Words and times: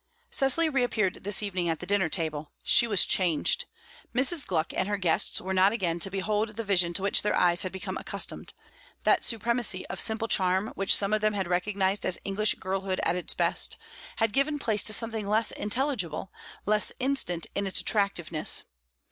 Cecily 0.31 0.67
reappeared 0.67 1.23
this 1.25 1.43
evening 1.43 1.69
at 1.69 1.77
the 1.79 1.85
dinner 1.85 2.09
table. 2.09 2.51
She 2.63 2.87
was 2.87 3.05
changed; 3.05 3.65
Mrs. 4.15 4.47
Gluck 4.47 4.73
and 4.73 4.87
her 4.87 4.97
guests 4.97 5.39
were 5.39 5.53
not 5.53 5.71
again 5.73 5.99
to 5.99 6.09
behold 6.09 6.49
the 6.55 6.63
vision 6.63 6.91
to 6.95 7.03
which 7.03 7.21
their 7.21 7.35
eyes 7.35 7.61
had 7.61 7.71
become 7.71 7.97
accustomed; 7.99 8.51
that 9.03 9.23
supremacy 9.23 9.85
of 9.89 9.99
simple 9.99 10.27
charm 10.27 10.69
which 10.69 10.95
some 10.95 11.13
of 11.13 11.21
them 11.21 11.33
had 11.33 11.47
recognized 11.47 12.03
as 12.03 12.17
English 12.25 12.55
girlhood 12.55 12.99
at 13.03 13.15
its 13.15 13.35
best, 13.35 13.77
had 14.15 14.33
given 14.33 14.57
place 14.57 14.81
to 14.81 14.93
something 14.93 15.27
less 15.27 15.51
intelligible, 15.51 16.31
less 16.65 16.91
instant 16.99 17.45
in 17.53 17.67
its 17.67 17.79
attractiveness. 17.79 18.63